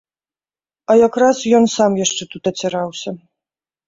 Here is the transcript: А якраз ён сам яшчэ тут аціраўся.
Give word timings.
А 0.93 0.95
якраз 1.07 1.41
ён 1.57 1.67
сам 1.73 1.91
яшчэ 2.05 2.23
тут 2.31 2.43
аціраўся. 2.53 3.09